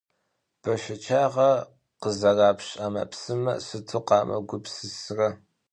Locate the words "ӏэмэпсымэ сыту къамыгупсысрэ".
2.77-5.29